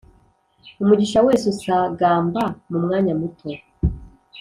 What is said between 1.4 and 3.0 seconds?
usagamba mu